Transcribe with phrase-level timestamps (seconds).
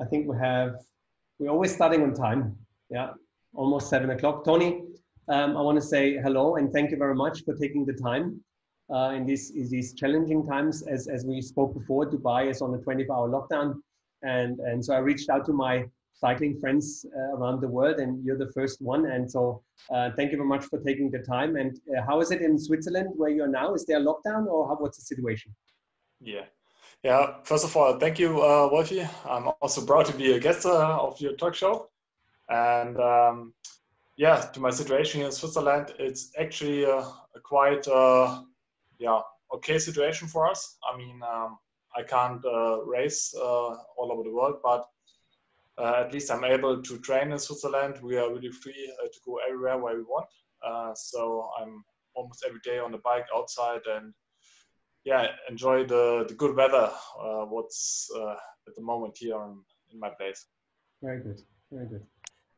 [0.00, 0.76] I think we have,
[1.38, 2.56] we're always starting on time.
[2.90, 3.10] Yeah,
[3.54, 4.44] almost seven o'clock.
[4.44, 4.82] Tony,
[5.28, 8.40] um, I want to say hello and thank you very much for taking the time
[8.92, 10.82] uh, in these in these challenging times.
[10.86, 13.80] As as we spoke before, Dubai is on a 24-hour lockdown,
[14.22, 18.24] and and so I reached out to my cycling friends uh, around the world, and
[18.24, 19.06] you're the first one.
[19.06, 21.56] And so, uh, thank you very much for taking the time.
[21.56, 23.74] And uh, how is it in Switzerland where you're now?
[23.74, 25.54] Is there a lockdown, or how, what's the situation?
[26.20, 26.44] Yeah.
[27.04, 29.06] Yeah, first of all, thank you, uh, Wolfi.
[29.28, 31.90] I'm also proud to be a guest uh, of your talk show.
[32.48, 33.52] And um,
[34.16, 38.40] yeah, to my situation here in Switzerland, it's actually a, a quite uh,
[38.98, 39.20] yeah
[39.52, 40.78] okay situation for us.
[40.90, 41.58] I mean, um,
[41.94, 44.86] I can't uh, race uh, all over the world, but
[45.76, 47.96] uh, at least I'm able to train in Switzerland.
[48.02, 50.30] We are really free uh, to go everywhere where we want.
[50.66, 51.84] Uh, so I'm
[52.14, 54.14] almost every day on the bike outside and
[55.04, 56.90] yeah, enjoy the, the good weather.
[57.20, 58.36] Uh, what's uh,
[58.68, 59.60] at the moment here in,
[59.92, 60.46] in my place.
[61.02, 61.40] Very good,
[61.70, 62.02] very good.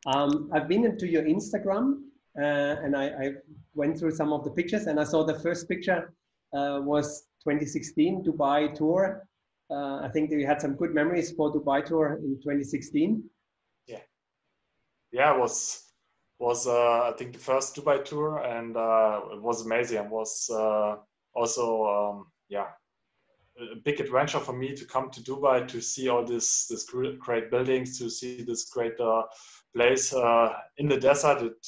[0.07, 2.03] Um, I've been into your Instagram
[2.39, 3.31] uh, and I, I,
[3.75, 6.13] went through some of the pictures and I saw the first picture
[6.53, 9.27] was 2016 Dubai tour
[9.71, 13.23] uh, I think you had some good memories for Dubai tour in 2016.
[13.87, 13.99] Yeah,
[15.13, 15.83] yeah, it was
[16.39, 20.05] was uh, I think the first Dubai tour, and uh, it was amazing.
[20.05, 20.97] It was uh,
[21.35, 22.67] also um, yeah.
[23.59, 27.51] A big adventure for me to come to Dubai to see all this this great
[27.51, 29.23] buildings, to see this great uh,
[29.75, 31.43] place uh, in the desert.
[31.43, 31.67] It,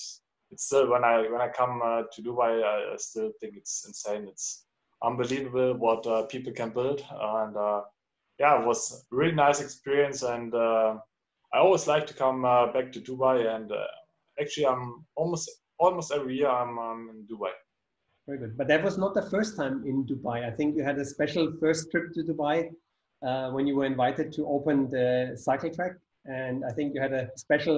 [0.51, 1.81] it's still when I when I come
[2.13, 4.29] to Dubai, I, I still think it's insane.
[4.29, 4.67] It's
[5.03, 7.05] unbelievable what uh, people can build.
[7.11, 7.83] And uh,
[8.39, 10.23] yeah it was a really nice experience.
[10.23, 10.97] And uh,
[11.53, 13.55] i always like to come uh, back to dubai.
[13.55, 13.87] And uh,
[14.41, 17.53] actually i'm almost almost every year i'm um, in dubai
[18.29, 18.57] very good.
[18.59, 20.47] But that was not the first time in dubai.
[20.47, 22.57] I think you had a special first trip to dubai
[23.27, 25.95] uh, when you were invited to open the cycle track.
[26.27, 27.77] And i think you had a special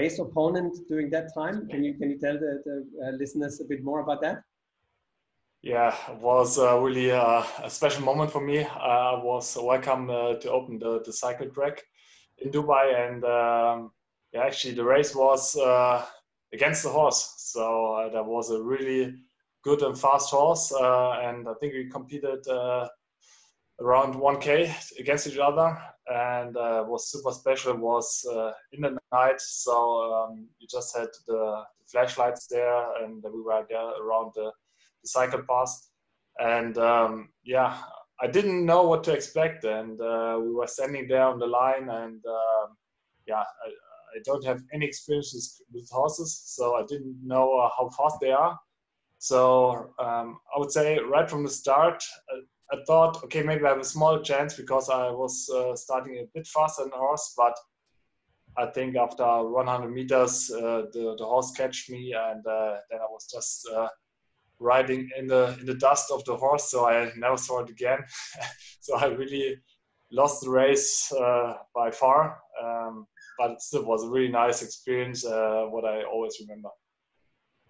[0.00, 1.68] race opponent during that time.
[1.68, 2.76] Can you can you tell the, the
[3.22, 4.38] listeners a bit more about that?
[5.62, 8.58] Yeah, it was uh, really uh, a special moment for me.
[8.64, 11.82] I was welcome uh, to open the, the cycle track
[12.38, 13.90] in Dubai, and um,
[14.32, 16.04] yeah, actually the race was uh,
[16.52, 17.34] against the horse.
[17.38, 19.14] So uh, that was a really
[19.64, 22.46] good and fast horse, uh, and I think we competed
[23.80, 25.76] around 1k against each other,
[26.06, 27.76] and was super special.
[27.76, 28.24] Was
[28.72, 34.32] in the night, so um, just had the, flashlights there, and we were there around
[34.34, 34.50] the
[35.04, 35.90] the cycle pass.
[36.40, 37.78] And um, yeah,
[38.20, 39.64] I didn't know what to expect.
[39.64, 42.66] And uh, we were standing there on the line, and uh,
[43.26, 43.68] yeah, I,
[44.16, 48.32] I, don't have any experiences with horses, so I didn't know uh, how fast they
[48.32, 48.58] are.
[49.24, 53.70] So um, I would say right from the start, I, I, thought, okay, maybe I
[53.70, 57.32] have a small chance because I was uh, starting a bit faster than the horse,
[57.34, 57.54] but
[58.58, 63.06] I think after 100 meters, uh, the, the horse catched me, and uh, then I
[63.10, 63.66] was just
[64.58, 68.00] riding in the in the dust of the horse, so I never saw it again.
[68.80, 69.56] so I really
[70.12, 73.06] lost the race uh, by far, um,
[73.38, 75.24] but it still was a really nice experience.
[75.24, 76.68] Uh, what I always remember.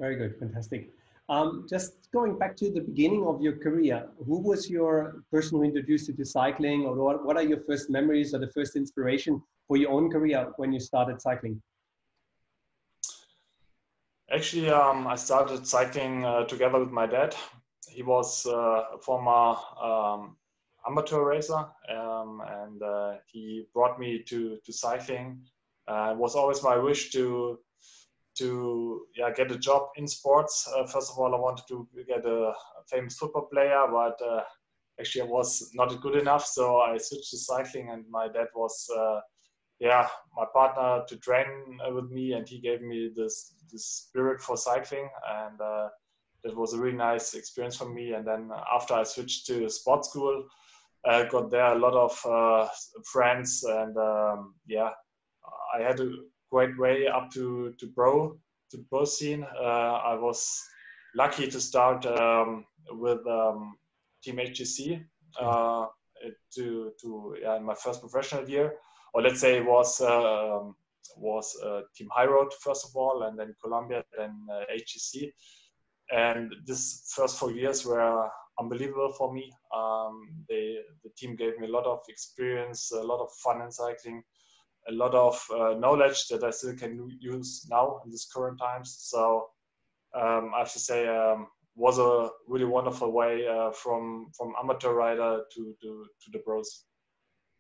[0.00, 0.90] Very good, fantastic.
[1.30, 5.64] Um, just going back to the beginning of your career, who was your person who
[5.64, 9.42] introduced you to cycling, or what, what are your first memories or the first inspiration
[9.66, 11.60] for your own career when you started cycling?
[14.30, 17.34] Actually, um, I started cycling uh, together with my dad.
[17.88, 20.36] He was uh, a former um,
[20.86, 25.40] amateur racer, um, and uh, he brought me to to cycling.
[25.86, 27.58] Uh, it was always my wish to
[28.38, 30.68] to yeah get a job in sports.
[30.74, 32.52] Uh, first of all, I wanted to get a
[32.90, 34.42] famous football player, but uh,
[35.00, 37.90] actually I was not good enough, so I switched to cycling.
[37.90, 38.88] And my dad was
[39.80, 44.56] yeah my partner to train with me, and he gave me this this spirit for
[44.56, 45.88] cycling, and uh,
[46.44, 48.12] that was a really nice experience for me.
[48.12, 50.44] And then after I switched to sports school,
[51.06, 52.68] I got there a lot of uh,
[53.12, 54.90] friends, and um, yeah,
[55.74, 56.10] I had a
[56.54, 58.38] great way up to to pro
[58.70, 59.42] to pro scene.
[59.68, 60.40] Uh, I was
[61.16, 63.76] lucky to start um, with um,
[64.22, 65.04] Team HTC
[65.40, 65.86] uh,
[66.54, 68.74] to to yeah, in my first professional year,
[69.12, 70.76] or let's say it was um,
[71.16, 75.32] was uh, Team High Road first of all, and then Columbia, then uh, HTC.
[76.12, 78.28] And this first four years were
[78.60, 79.50] unbelievable for me.
[79.74, 80.14] Um,
[80.48, 84.22] they, the team gave me a lot of experience, a lot of fun in cycling,
[84.88, 88.96] a lot of uh, knowledge that I still can use now in this current times.
[89.00, 89.48] So
[90.14, 94.92] um, I have to say, um, was a really wonderful way uh, from from amateur
[94.92, 96.84] rider to, to to the pros.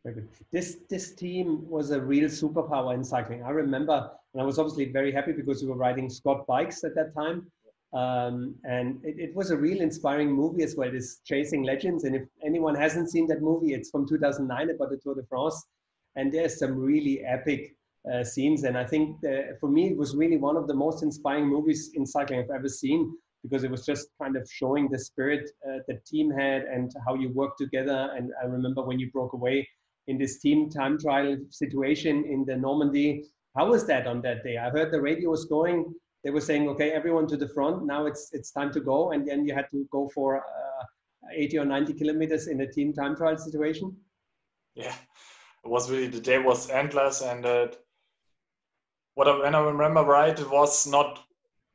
[0.04, 0.28] Very good.
[0.52, 3.42] This this team was a real superpower in cycling.
[3.42, 6.94] I remember, and I was obviously very happy because we were riding Scott bikes at
[6.94, 7.50] that time,
[7.92, 10.90] um, and it, it, was a real inspiring movie as well.
[10.90, 14.98] This Chasing Legends, and if anyone hasn't seen that movie, it's from 2009 about the
[14.98, 15.64] Tour de France,
[16.16, 17.76] and there's some really epic
[18.12, 18.64] uh, scenes.
[18.64, 19.18] And I think
[19.60, 22.68] for me, it was really one of the most inspiring movies in cycling I've ever
[22.68, 26.90] seen because it was just kind of showing the spirit uh, the team had and
[27.06, 28.10] how you work together.
[28.16, 29.68] And I remember when you broke away
[30.06, 33.24] in this team time trial situation in the Normandy.
[33.56, 34.56] How was that on that day?
[34.56, 35.94] I heard the radio was going.
[36.24, 37.86] They were saying, "Okay, everyone to the front.
[37.86, 40.84] Now it's it's time to go." And then you had to go for uh,
[41.32, 43.96] 80 or 90 kilometers in a team time trial situation.
[44.74, 44.94] Yeah,
[45.64, 47.68] it was really the day was endless, and uh,
[49.14, 51.20] what I, when I remember right, it was not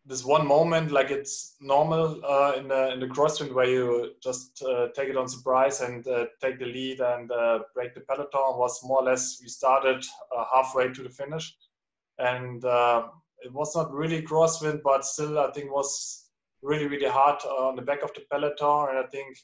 [0.06, 4.64] this one moment like it's normal uh, in the in the crosswind where you just
[4.64, 8.58] uh, take it on surprise and uh, take the lead and uh, break the peloton
[8.58, 10.04] was more or less we started
[10.36, 11.56] uh, halfway to the finish.
[12.18, 12.64] And
[13.42, 16.26] it was not really crosswind but still I think was
[16.62, 18.90] really really hard on the back of the peloton.
[18.90, 19.38] And I think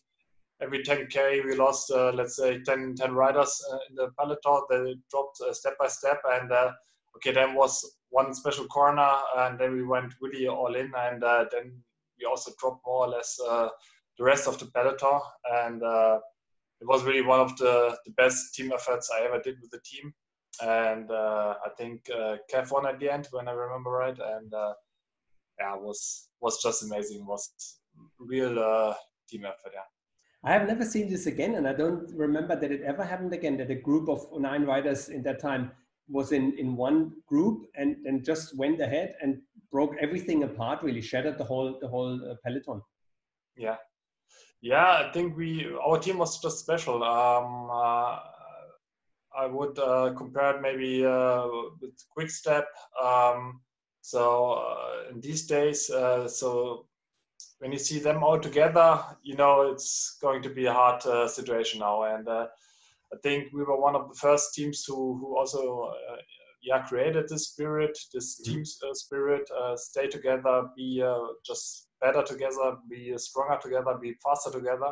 [0.61, 5.77] every 10k we lost let's say 10 10 riders in the peloton they dropped step
[5.77, 6.51] by step and
[7.15, 11.45] okay then was one special corner, and then we went really all in, and uh,
[11.51, 11.65] then
[12.17, 13.67] we also dropped more or less uh,
[14.17, 15.19] the rest of the peloton,
[15.51, 16.17] and uh,
[16.79, 19.81] it was really one of the, the best team efforts I ever did with the
[19.85, 20.13] team.
[20.61, 24.53] And uh, I think uh, Cav won at the end, when I remember right, and
[24.53, 24.73] uh,
[25.59, 27.19] yeah, it was was just amazing.
[27.19, 27.51] It was
[28.17, 28.55] real
[29.29, 29.73] team effort.
[29.73, 29.94] Yeah.
[30.45, 33.57] I have never seen this again, and I don't remember that it ever happened again.
[33.57, 35.71] That a group of nine riders in that time
[36.07, 41.01] was in in one group and and just went ahead and broke everything apart really
[41.01, 42.81] shattered the whole the whole uh, peloton.
[43.57, 43.77] Yeah.
[44.61, 45.49] Yeah i think we
[45.85, 47.03] our team was just special.
[47.03, 48.19] Um uh,
[49.37, 51.47] i would uh, compare it maybe uh,
[51.81, 52.67] with quick step
[53.03, 53.61] um
[54.01, 56.85] so uh, in these days uh, so
[57.59, 61.79] when you see them all together you know it's going to be a hard situation
[61.79, 62.27] now and
[63.13, 66.17] I think we were one of the first teams who who also uh,
[66.61, 68.55] yeah created this spirit, this mm-hmm.
[68.55, 74.15] team uh, spirit, uh, stay together, be uh, just better together, be stronger together, be
[74.23, 74.91] faster together.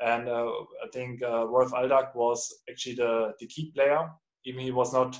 [0.00, 0.50] And uh,
[0.84, 4.10] I think uh, Rolf Aldag was actually the, the key player.
[4.44, 5.18] Even he was not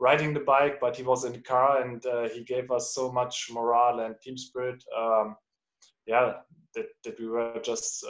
[0.00, 3.48] riding the bike, but he was in the car and he gave us so much
[3.52, 4.82] morale and team spirit.
[4.98, 5.36] Um,
[6.06, 6.32] yeah,
[6.74, 8.04] that, that we were just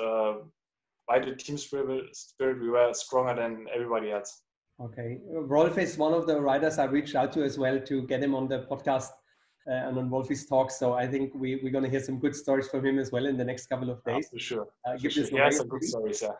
[1.08, 4.42] by the team spirit, spirit, we were stronger than everybody else.
[4.80, 8.22] Okay, Rolf is one of the riders I reached out to as well to get
[8.22, 9.08] him on the podcast
[9.68, 10.70] uh, and on Wolfi's talk.
[10.70, 13.26] So I think we, we're going to hear some good stories from him as well
[13.26, 14.26] in the next couple of days.
[14.28, 14.66] Oh, for sure.
[14.84, 15.26] Uh, for sure.
[15.32, 16.22] Yeah, some good stories.
[16.22, 16.32] Yeah.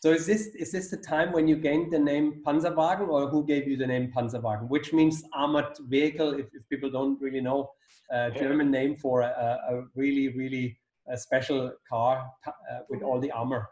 [0.00, 3.44] So is this is this the time when you gained the name Panzerwagen, or who
[3.44, 6.34] gave you the name Panzerwagen, which means armored vehicle?
[6.34, 7.70] If, if people don't really know,
[8.12, 10.78] uh, German name for a, a really really
[11.10, 13.68] a special car uh, with all the armor.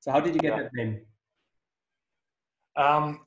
[0.00, 0.62] So how did you get yeah.
[0.62, 1.00] that name?
[2.76, 3.26] Um,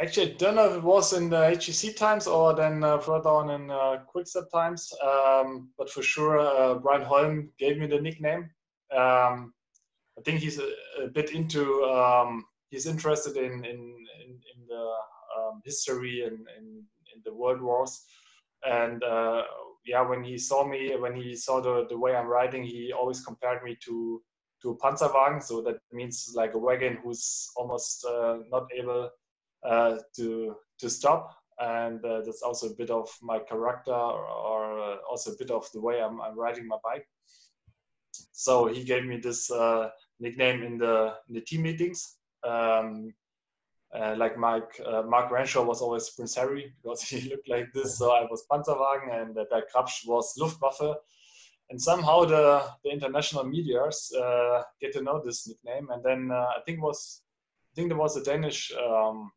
[0.00, 3.28] actually, I don't know if it was in the HTC times or then uh, further
[3.28, 8.00] on in uh, Quickstep times, um, but for sure, uh, Brian Holm gave me the
[8.00, 8.50] nickname.
[8.92, 9.52] Um,
[10.18, 10.70] I think he's a,
[11.04, 14.94] a bit into, um, he's interested in, in, in, in the
[15.36, 16.82] um, history and in,
[17.14, 18.02] in the world wars.
[18.66, 19.42] And uh,
[19.86, 23.24] yeah, when he saw me, when he saw the, the way I'm riding, he always
[23.24, 24.22] compared me to
[24.62, 25.42] to a Panzerwagen.
[25.42, 29.10] So that means like a wagon who's almost uh, not able
[29.64, 31.36] uh, to to stop.
[31.58, 35.50] And uh, that's also a bit of my character, or, or uh, also a bit
[35.50, 37.06] of the way I'm, I'm, riding my bike.
[38.32, 39.88] So he gave me this uh,
[40.20, 42.16] nickname in the in the team meetings.
[42.44, 43.14] Um,
[43.94, 47.98] uh, like Mike, uh, Mark Renshaw was always Prince Harry because he looked like this.
[47.98, 50.96] So I was Panzerwagen, and uh, Bert Grabsch was Luftwaffe
[51.70, 55.88] and somehow the, the international medias uh, get to know this nickname.
[55.90, 57.22] And then uh, I think was
[57.72, 59.30] I think there was a Danish um,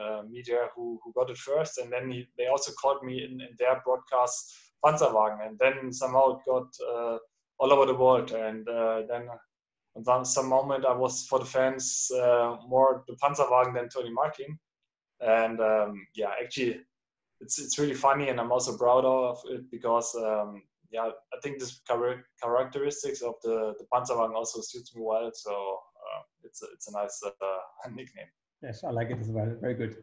[0.00, 3.32] uh, media who, who got it first, and then he, they also called me in,
[3.32, 7.18] in their broadcast Panzerwagen, and then somehow it got uh,
[7.58, 8.30] all over the world.
[8.32, 9.28] And then
[9.96, 14.58] at some moment I was for the fans uh, more the Panzerwagen than Tony Martin.
[15.20, 16.80] And um, yeah, actually,
[17.40, 21.58] it's it's really funny, and I'm also proud of it because um, yeah, I think
[21.58, 21.80] this
[22.40, 25.30] characteristics of the the Panzerwagen also suits me well.
[25.32, 28.26] So uh, it's a, it's a nice uh, nickname.
[28.62, 29.54] Yes, I like it as well.
[29.60, 29.96] Very good.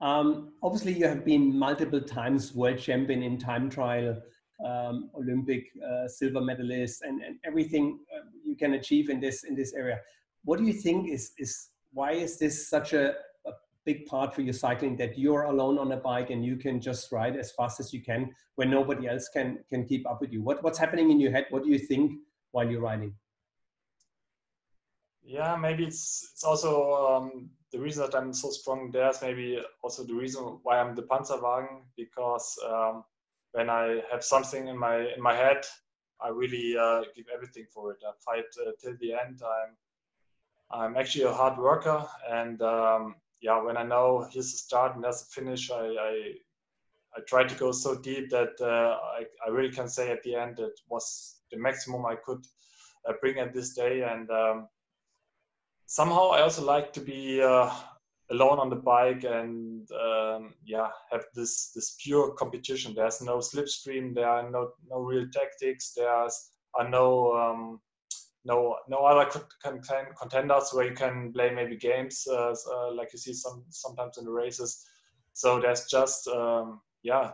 [0.00, 4.20] Um, obviously, you have been multiple times world champion in time trial,
[4.64, 9.54] um, Olympic uh, silver medalist, and, and everything uh, you can achieve in this in
[9.54, 10.00] this area.
[10.44, 13.14] What do you think is is why is this such a,
[13.46, 13.52] a
[13.84, 17.12] big part for your cycling that you're alone on a bike and you can just
[17.12, 20.42] ride as fast as you can when nobody else can can keep up with you.
[20.42, 21.46] What what's happening in your head?
[21.50, 22.12] What do you think
[22.52, 23.14] while you're riding?
[25.22, 29.58] Yeah, maybe it's it's also um, the reason that I'm so strong there is maybe
[29.82, 33.04] also the reason why I'm the Panzerwagen because um,
[33.54, 35.64] when I have something in my in my head,
[36.20, 37.98] I really uh, give everything for it.
[38.06, 39.40] I fight uh, till the end.
[39.42, 39.76] I'm
[40.70, 45.04] I'm actually a hard worker, and um, yeah, when I know here's the start and
[45.04, 46.32] there's the finish, I, I,
[47.16, 50.34] I try to go so deep that uh, I, I really can say at the
[50.34, 52.44] end it was the maximum I could
[53.08, 54.68] uh, bring at this day, and um,
[55.86, 57.70] somehow I also like to be uh,
[58.30, 62.94] alone on the bike and um, yeah have this this pure competition.
[62.94, 64.14] There's no slipstream.
[64.14, 65.92] There are no no real tactics.
[65.94, 67.80] There's are no um,
[68.44, 69.30] no no other
[69.62, 74.24] contenders where you can play maybe games uh, uh, like you see some sometimes in
[74.24, 74.84] the races.
[75.32, 77.32] So there's just um, yeah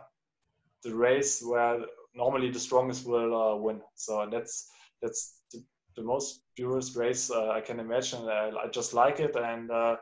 [0.83, 1.79] the race where
[2.15, 3.81] normally the strongest will uh, win.
[3.95, 4.69] So that's
[5.01, 5.63] that's the,
[5.95, 8.27] the most purest race uh, I can imagine.
[8.27, 9.97] I, I, just like it, and uh,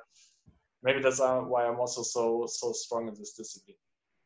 [0.83, 3.77] maybe that's uh, why I'm also so so strong in this discipline.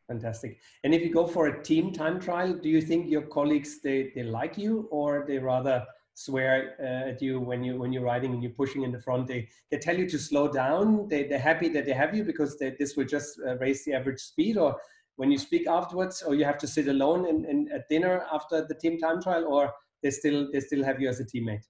[0.08, 0.60] Fantastic.
[0.84, 4.12] And if you go for a team time trial, do you think your colleagues they,
[4.16, 8.34] they like you or they rather swear uh, at you when you when you're riding
[8.34, 9.28] and you're pushing in the front.
[9.28, 11.08] They they tell you to slow down.
[11.08, 13.94] They they're happy that they have you because they, this will just uh, raise the
[13.94, 14.58] average speed.
[14.58, 14.80] Or
[15.16, 18.66] when you speak afterwards, or you have to sit alone in, in at dinner after
[18.68, 21.66] the team time trial, or they still they still have you as a teammate.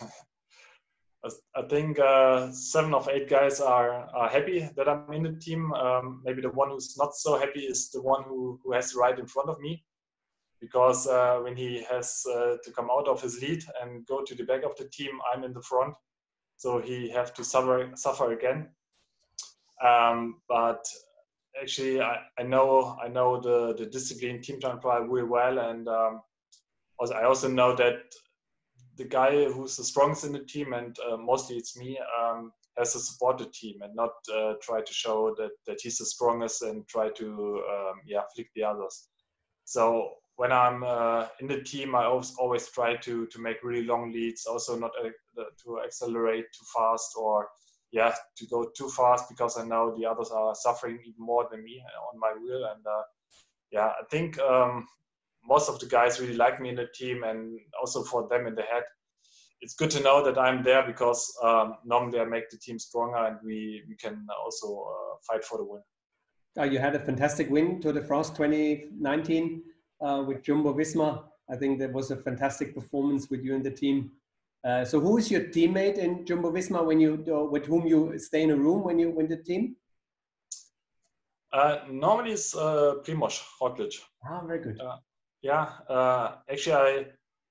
[1.56, 5.72] I think uh, seven of eight guys are, are happy that I'm in the team.
[5.72, 9.18] Um, maybe the one who's not so happy is the one who, who has ride
[9.18, 9.82] in front of me
[10.64, 14.34] because uh, when he has uh, to come out of his lead and go to
[14.34, 15.94] the back of the team, I'm in the front,
[16.56, 18.68] so he have to suffer suffer again.
[19.84, 20.86] Um, but
[21.60, 25.86] actually, I, I, know I know the the discipline team time trial really well, and
[25.86, 26.22] um,
[26.98, 28.14] also, I also know that
[28.96, 32.92] the guy who's the strongest in the team, and uh, mostly it's me, um, has
[32.92, 36.62] to support the team and not uh, try to show that, that he's the strongest
[36.62, 39.08] and try to um, yeah flick the others.
[39.64, 43.84] So when I'm uh, in the team, I always, always try to to make really
[43.84, 44.46] long leads.
[44.46, 47.48] Also, not uh, to accelerate too fast or
[47.92, 51.62] yeah to go too fast because I know the others are suffering even more than
[51.64, 51.82] me
[52.12, 52.64] on my wheel.
[52.64, 53.02] And uh,
[53.70, 54.86] yeah, I think um,
[55.46, 58.54] most of the guys really like me in the team, and also for them in
[58.54, 58.84] the head.
[59.60, 63.16] It's good to know that I'm there because um, normally I make the team stronger,
[63.16, 65.82] and we we can also uh, fight for the win.
[66.58, 69.62] Uh, you had a fantastic win Tour de France 2019
[70.00, 71.24] uh, with Jumbo Visma.
[71.50, 74.12] I think that was a fantastic performance with you and the team.
[74.64, 78.18] Uh, so, who is your teammate in Jumbo Visma when you uh, with whom you
[78.18, 79.76] stay in a room when you win the team?
[81.52, 83.94] Uh, normally, it's uh, Primoz Roglic.
[84.26, 84.80] Ah, very good.
[85.44, 87.06] Uh, yeah, uh, actually, I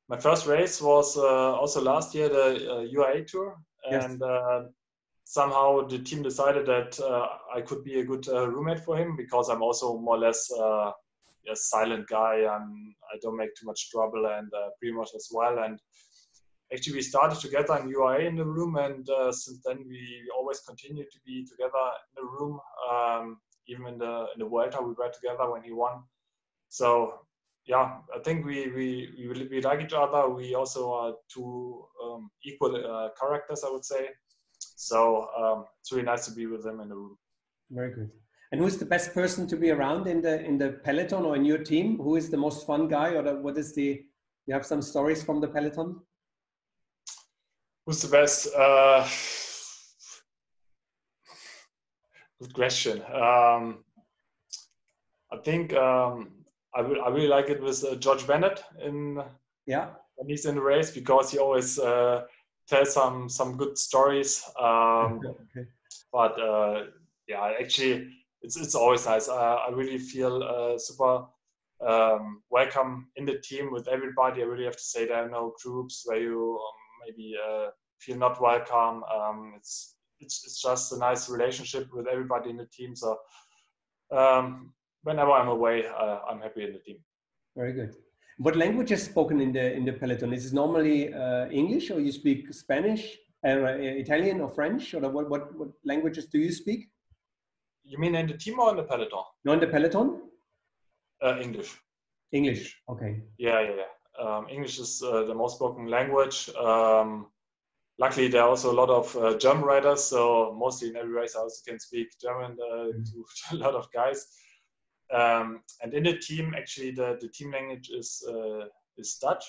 [0.10, 3.58] my first race was also last year the UAE tour,
[3.90, 4.66] and yes.
[5.24, 7.00] somehow the team decided that
[7.56, 11.56] I could be a good roommate for him because I'm also more or less a
[11.56, 12.46] silent guy.
[12.46, 15.60] I'm I don't make too much trouble, and uh, Primoz as well.
[15.60, 15.80] And
[16.74, 20.60] actually, we started together in UAE in the room, and uh, since then we always
[20.62, 22.60] continue to be together in the room.
[22.92, 26.04] Um, even in the in the Vuelta, we were together when he won.
[26.70, 27.26] So
[27.66, 30.30] yeah, I think we we we, we like each other.
[30.30, 34.10] We also are two um, equal uh, characters, I would say.
[34.60, 37.18] So um, it's really nice to be with them in the room.
[37.72, 38.12] Very good.
[38.52, 41.46] And who's the best person to be around in the in the peloton or in
[41.46, 41.98] your team?
[41.98, 44.04] Who is the most fun guy, or the, what is the?
[44.46, 46.02] You have some stories from the peloton.
[47.86, 48.54] Who's the best?
[48.54, 49.08] Uh,
[52.42, 53.02] good question.
[53.14, 53.86] Um,
[55.32, 56.44] I think um,
[56.76, 59.22] I, will, I really like it with uh, George Bennett in
[59.66, 62.24] yeah when he's in the race because he always uh,
[62.68, 64.44] tells some some good stories.
[64.60, 65.68] Um, okay.
[66.12, 66.84] But uh,
[67.28, 68.10] yeah, actually
[68.42, 69.30] it's it's always nice.
[69.30, 71.26] Uh, I really feel uh, super
[71.86, 74.42] um, welcome in the team with everybody.
[74.42, 78.18] I really have to say there are no groups where you um, maybe uh, feel
[78.18, 79.04] not welcome.
[79.04, 82.96] Um, it's it's it's just a nice relationship with everybody in the team.
[82.96, 83.18] So
[84.12, 84.74] um,
[85.04, 86.98] whenever I'm away, uh, I'm happy in the team.
[87.56, 87.96] Very good.
[88.38, 90.34] What language is spoken in the in the peloton?
[90.34, 95.30] Is it normally uh, English, or you speak Spanish, uh, Italian, or French, or what,
[95.30, 96.90] what what languages do you speak?
[97.84, 99.24] You mean in the team or in the peloton?
[99.46, 100.22] No, in the peloton.
[101.22, 101.78] Uh, English.
[102.32, 102.82] English.
[102.90, 103.22] Okay.
[103.38, 104.26] Yeah, yeah, yeah.
[104.26, 106.50] Um, English is uh, the most spoken language.
[106.56, 107.28] Um,
[108.00, 111.36] luckily there are also a lot of uh, German riders, so mostly in every race
[111.36, 113.04] I also can speak German uh, mm-hmm.
[113.04, 114.26] to, to, a lot of guys.
[115.12, 118.66] Um, and in the team, actually, the, the team language is uh,
[118.98, 119.46] is Dutch,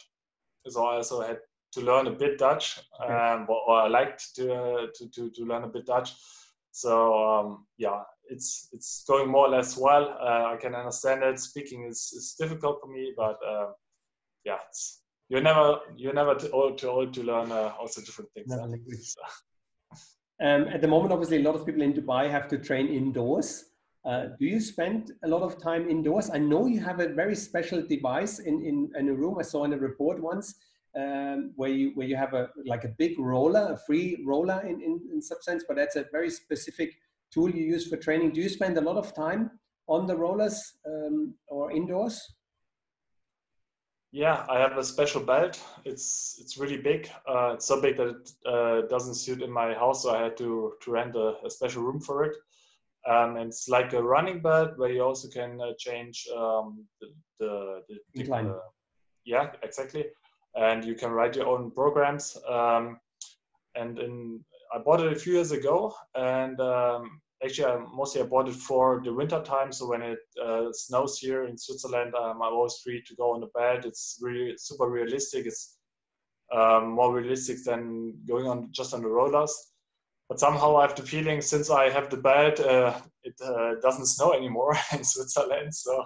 [0.66, 1.38] so I also had
[1.72, 5.64] to learn a bit Dutch, um, or, or, I liked to, to, to to learn
[5.64, 6.14] a bit Dutch.
[6.70, 10.16] So um, yeah, it's it's going more or less well.
[10.20, 11.38] Uh, I can understand it.
[11.38, 13.68] Speaking is, is difficult for me, but uh,
[14.44, 14.58] yeah,
[15.28, 18.48] you're never you're never too old, too old to learn uh, also different things.
[20.40, 23.66] Um, at the moment, obviously, a lot of people in Dubai have to train indoors.
[24.04, 26.30] Uh, do you spend a lot of time indoors?
[26.30, 29.38] I know you have a very special device in, in, in a room.
[29.38, 30.56] I saw in a report once
[30.96, 34.80] um, where you where you have a like a big roller, a free roller in,
[34.82, 36.94] in, in some sense, but that's a very specific
[37.32, 38.32] tool you use for training.
[38.32, 39.50] Do you spend a lot of time
[39.88, 42.20] on the rollers um, or indoors?
[44.12, 45.60] Yeah, I have a special belt.
[45.84, 47.10] It's it's really big.
[47.26, 50.36] Uh, it's so big that it uh, doesn't suit in my house, so I had
[50.36, 52.36] to to rent a, a special room for it.
[53.06, 57.08] Um, and it's like a running belt where you also can uh, change um, the
[57.38, 58.60] the, the, the
[59.24, 60.06] yeah exactly,
[60.54, 62.36] and you can write your own programs.
[62.48, 62.98] Um,
[63.74, 64.44] and in
[64.74, 68.54] I bought it a few years ago, and um, actually I mostly I bought it
[68.54, 69.70] for the winter time.
[69.70, 73.40] So when it uh, snows here in Switzerland, um, I'm always free to go on
[73.40, 73.84] the bed.
[73.84, 75.46] It's really super realistic.
[75.46, 75.76] It's
[76.52, 79.73] um, more realistic than going on just on the rollers.
[80.28, 84.06] But somehow I have the feeling since I have the bed, uh, it uh, doesn't
[84.06, 85.74] snow anymore in Switzerland.
[85.74, 86.04] So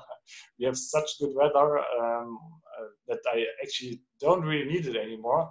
[0.59, 2.39] we have such good weather um,
[2.79, 5.51] uh, that I actually don't really need it anymore.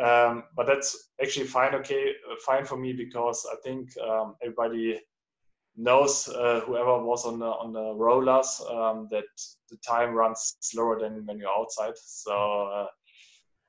[0.00, 5.00] Um, but that's actually fine, okay, uh, fine for me because I think um, everybody
[5.76, 9.24] knows uh, whoever was on the on the rollers um, that
[9.70, 11.94] the time runs slower than when you're outside.
[11.96, 12.32] So
[12.68, 12.86] uh,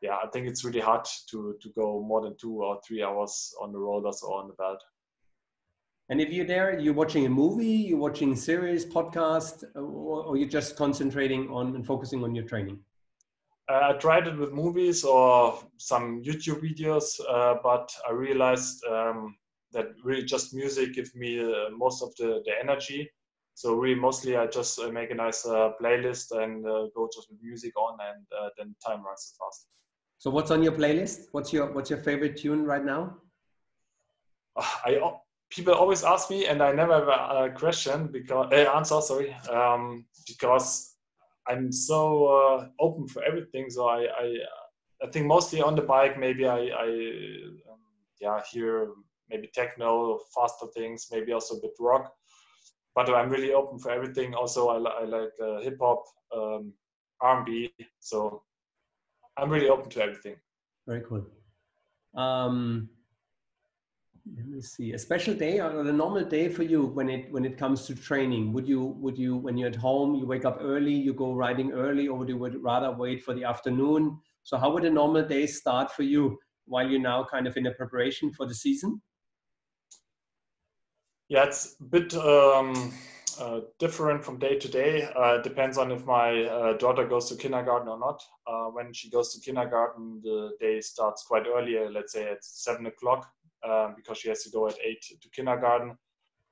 [0.01, 3.53] yeah, I think it's really hard to to go more than two or three hours
[3.61, 4.81] on the rollers or on the belt.
[6.09, 10.49] And if you're there, you're watching a movie, you're watching series, podcast, or, or you're
[10.49, 12.79] just concentrating on and focusing on your training.
[13.69, 19.35] Uh, I tried it with movies or some YouTube videos, uh, but I realized um,
[19.71, 23.11] that really just music gives me uh, most of the, the energy.
[23.53, 27.29] So really, mostly I just uh, make a nice uh, playlist and uh, go just
[27.29, 28.25] with music on, and
[28.57, 29.67] then time runs fast.
[30.19, 31.27] So what's on your playlist?
[31.31, 33.17] What's your what's your favorite tune right now?
[34.57, 34.99] I
[35.49, 38.99] people always ask me, and I never have a, question because uh, answer.
[39.01, 40.95] Sorry, um, because
[41.47, 43.69] I'm so uh, open for everything.
[43.69, 44.35] So I, I,
[45.01, 46.87] I think mostly on the bike, maybe I, I
[47.71, 47.79] um,
[48.19, 48.89] yeah, hear
[49.29, 52.11] maybe techno, faster things, maybe also a bit rock.
[52.93, 54.35] But I'm really open for everything.
[54.35, 56.03] Also, I, I like uh, hip hop,
[56.35, 56.73] um,
[57.21, 57.71] R&B.
[57.99, 58.43] So
[59.39, 60.35] I'm really open to everything.
[60.87, 61.25] Very cool.
[62.15, 62.89] Um,
[64.35, 67.45] let me see a special day or a normal day for you when it when
[67.45, 70.59] it comes to training would you would you when you're at home you wake up
[70.61, 74.57] early you go riding early or would you would rather wait for the afternoon so
[74.57, 77.71] how would a normal day start for you while you're now kind of in a
[77.71, 79.01] preparation for the season
[81.27, 82.93] yeah it's a bit um,
[83.39, 87.35] uh, different from day to day uh, depends on if my uh, daughter goes to
[87.35, 92.13] kindergarten or not uh, when she goes to kindergarten the day starts quite early let's
[92.13, 93.31] say at seven o'clock
[93.67, 95.97] um, because she has to go at eight to kindergarten.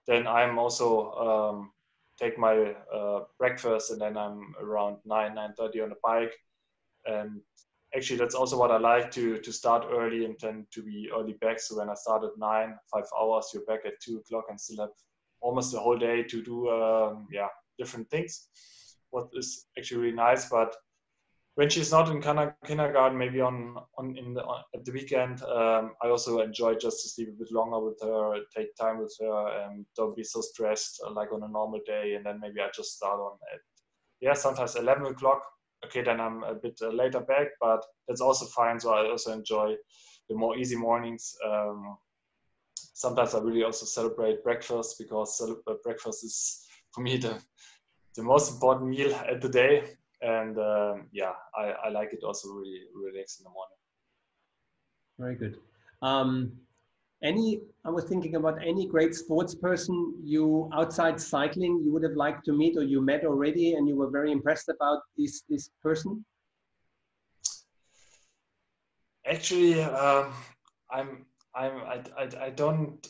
[0.06, 1.72] Then I'm also um,
[2.20, 6.34] take my uh, breakfast and then I'm around nine nine thirty on the bike.
[7.06, 7.42] And
[7.96, 11.34] actually, that's also what I like to to start early and then to be early
[11.34, 11.60] back.
[11.60, 14.86] So when I start at nine, five hours, you're back at two o'clock and still
[14.86, 14.96] have
[15.42, 17.48] almost the whole day to do um, yeah
[17.78, 18.48] different things.
[19.12, 20.76] What is actually really nice, but
[21.58, 25.94] when she's not in kindergarten, maybe on on in the, on, at the weekend, um,
[26.04, 29.48] I also enjoy just to sleep a bit longer with her, take time with her,
[29.64, 32.14] and don't be so stressed uh, like on a normal day.
[32.14, 33.60] And then maybe I just start on at
[34.22, 35.42] yeah sometimes 11 o'clock.
[35.84, 38.80] Okay, then I'm a bit uh, later back, but that's also fine.
[38.80, 39.76] So I also enjoy
[40.30, 41.36] the more easy mornings.
[41.44, 41.98] Um,
[42.98, 47.40] sometimes I really also celebrate breakfast because uh, breakfast is for me the
[48.16, 49.84] the most important meal at the day
[50.22, 53.78] and um, yeah, I, I like it also really relax in the morning.
[55.20, 55.60] Very good.
[56.02, 56.52] Um,
[57.22, 62.16] any, I was thinking about any great sports person you outside cycling you would have
[62.16, 65.70] liked to meet or you met already and you were very impressed about this this
[65.84, 66.26] person.
[69.28, 70.34] Actually, um,
[70.90, 71.27] I'm
[71.58, 73.08] I'm I, I, I don't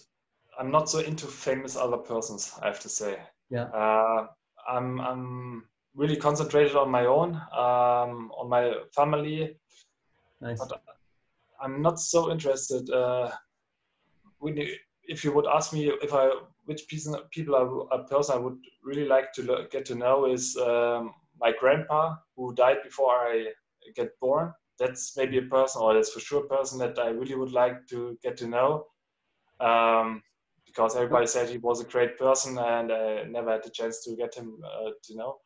[0.60, 2.54] I'm not so into famous other persons.
[2.62, 3.20] I have to say.
[3.50, 3.66] Yeah.
[3.66, 4.28] Uh,
[4.68, 9.58] I'm I'm really concentrated on my own, um, on my family.
[10.42, 10.60] Nice.
[10.60, 10.82] But
[11.62, 12.90] I'm not so interested.
[12.90, 13.32] Uh,
[14.40, 16.30] when you, if you would ask me if I
[16.66, 21.14] which piece, people are person I would really like to get to know is um,
[21.40, 23.48] my grandpa who died before I
[23.96, 24.54] get born.
[24.80, 27.88] That's maybe a person, or that's for sure a person that I really would like
[27.88, 28.86] to get to know.
[29.60, 30.22] Um,
[30.68, 34.16] because everybody said he was a great person and I never had the chance to
[34.16, 35.38] get him uh, to know.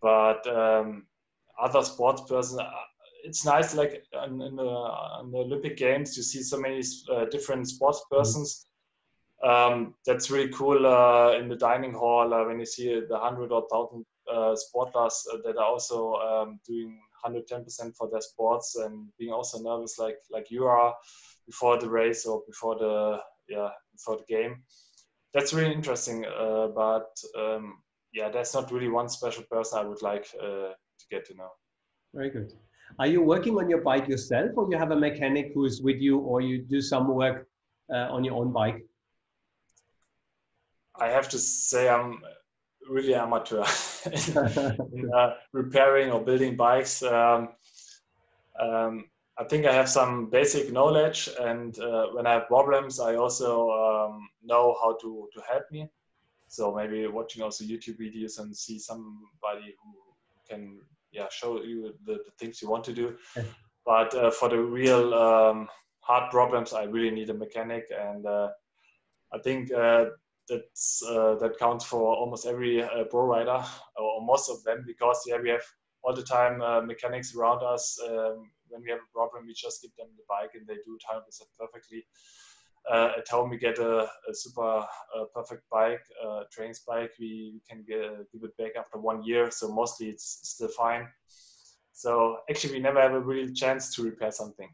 [0.00, 1.06] But um,
[1.60, 2.70] other sports person, uh,
[3.24, 4.90] it's nice like in, in, the,
[5.22, 6.80] in, the, Olympic Games you see so many
[7.12, 8.18] uh, different sports mm-hmm.
[8.18, 8.66] persons.
[9.42, 13.50] Um, that's really cool uh, in the dining hall uh, when you see the hundred
[13.52, 19.32] or thousand uh, sportlers that are also um, doing 110% for their sports and being
[19.32, 20.94] also nervous like like you are
[21.46, 24.62] before the race or before the yeah before the game.
[25.34, 26.24] That's really interesting.
[26.24, 27.78] Uh, but um,
[28.12, 31.50] yeah, that's not really one special person I would like uh, to get to know.
[32.14, 32.52] Very good.
[32.98, 36.00] Are you working on your bike yourself, or you have a mechanic who is with
[36.00, 37.48] you, or you do some work
[37.92, 38.84] uh, on your own bike?
[40.98, 42.20] I have to say I'm
[42.88, 43.64] really amateur
[44.92, 47.02] in, uh, repairing or building bikes.
[47.02, 47.48] Um,
[48.60, 49.04] um,
[49.38, 53.70] I think I have some basic knowledge, and uh, when I have problems, I also
[53.70, 55.88] um, know how to to help me.
[56.48, 59.92] So maybe watching also YouTube videos and see somebody who
[60.48, 60.80] can
[61.12, 63.16] yeah show you the, the things you want to do.
[63.84, 65.68] But uh, for the real um,
[66.00, 68.48] hard problems, I really need a mechanic, and uh,
[69.32, 70.06] I think uh,
[70.48, 73.64] that's uh, that counts for almost every uh, pro rider
[73.96, 75.62] or most of them because yeah we have
[76.02, 77.98] all the time mechanics around us.
[78.08, 80.96] Um, when we have a problem, we just give them the bike and they do
[80.96, 81.20] it 100%
[81.58, 82.06] perfectly.
[82.90, 87.10] Uh, at home, we get a, a super uh, perfect bike, uh, trains bike.
[87.18, 91.08] We, can get, give it back after one year, so mostly it's still fine.
[91.92, 94.68] So actually, we never have a real chance to repair something.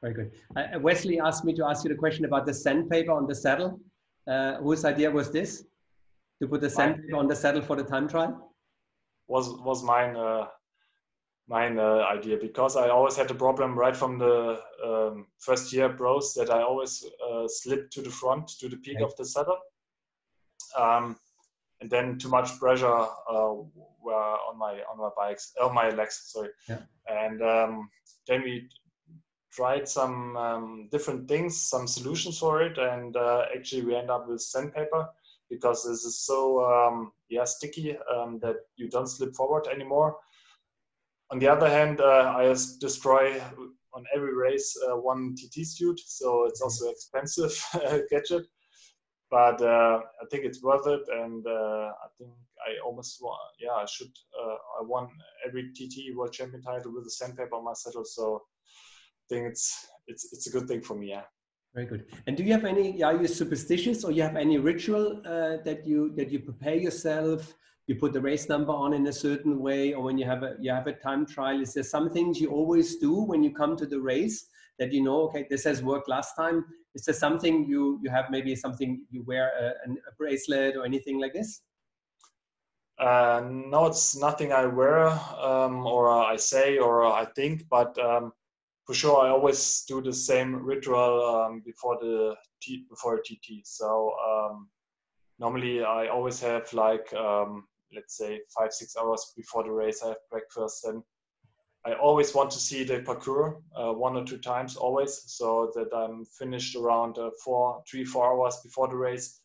[0.00, 0.32] Very good.
[0.56, 3.78] Uh, Wesley asked me to ask you the question about the sandpaper on the saddle.
[4.28, 5.64] Uh, whose idea was this?
[6.40, 8.54] To put the sandpaper on the saddle for the time trial?
[9.26, 10.16] Was was mine.
[10.16, 10.46] Uh,
[11.48, 15.88] mine uh, idea because I always had a problem right from the um, first year
[15.88, 19.04] pros that I always uh, slip to the front to the peak okay.
[19.04, 19.58] of the saddle.
[20.76, 21.16] Um,
[21.80, 23.54] and then too much pressure uh,
[24.08, 26.78] on my on my bikes on my legs sorry yeah.
[27.08, 27.88] and um,
[28.26, 28.68] then we
[29.50, 34.28] tried some um, different things some solutions for it and uh, actually we end up
[34.28, 35.08] with sandpaper
[35.50, 40.16] because this is so um, yeah sticky um, that you don't slip forward anymore
[41.30, 42.48] on the other hand, uh, I
[42.80, 43.40] destroy
[43.92, 47.52] on every race uh, one TT suit, so it's also expensive
[48.10, 48.46] gadget.
[49.30, 52.30] But uh, I think it's worth it, and uh, I think
[52.66, 53.36] I almost won.
[53.60, 54.12] Yeah, I should.
[54.40, 55.08] Uh, I won
[55.46, 58.42] every TT World Champion title with the sandpaper on my saddle, so
[59.28, 61.10] think it's it's it's a good thing for me.
[61.10, 61.22] Yeah.
[61.74, 62.06] Very good.
[62.26, 63.02] And do you have any?
[63.02, 67.54] Are you superstitious, or you have any ritual uh, that you that you prepare yourself?
[67.88, 70.54] you put the race number on in a certain way or when you have a
[70.60, 73.76] you have a time trial is there some things you always do when you come
[73.76, 74.46] to the race
[74.78, 76.64] that you know okay this has worked last time
[76.94, 81.18] is there something you you have maybe something you wear a, a bracelet or anything
[81.18, 81.62] like this
[82.98, 85.06] uh, no it's nothing i wear
[85.40, 88.32] um, or i say or i think but um,
[88.88, 93.60] for sure i always do the same ritual um, before the T, before a tt
[93.62, 94.68] so um,
[95.38, 100.08] normally i always have like um, let's say five six hours before the race i
[100.08, 100.86] have breakfast.
[100.86, 101.02] And
[101.84, 105.94] i always want to see the parcours uh, one or two times always so that
[105.94, 109.42] i'm finished around uh, four three four hours before the race.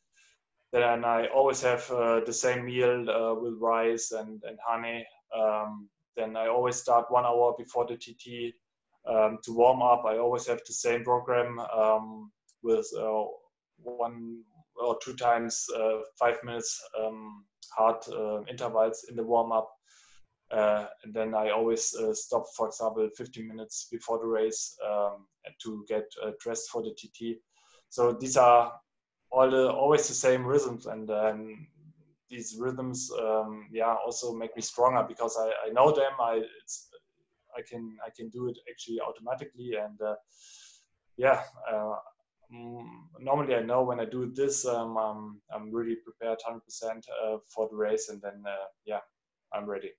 [0.71, 5.05] Then i always have uh, the same meal uh, with rice and, and honey.
[5.37, 8.53] Um, then i always start one hour before the tt
[9.07, 13.23] um, to warm up i always have the same program um, with uh,
[13.77, 14.41] one
[14.75, 19.69] or two times uh, five minutes um, hard uh, intervals in the warm up.
[20.51, 25.25] Uh, and then I always uh, stop, for example, 15 minutes before the race um,
[25.63, 26.03] to get
[26.39, 27.39] dressed for the TT.
[27.89, 28.71] So these are
[29.31, 31.67] all the always the same rhythms, and um,
[32.29, 36.11] these rhythms, um, yeah, also make me stronger because I, I know them.
[36.19, 36.41] I
[37.57, 40.15] I can I can do it actually automatically, and uh,
[41.17, 41.95] yeah, uh,
[42.53, 42.85] Mm,
[43.19, 47.67] normally I know when I do this, um, I'm, I'm really prepared 100% uh, for
[47.69, 48.99] the race, and then uh, yeah,
[49.53, 49.91] I'm ready.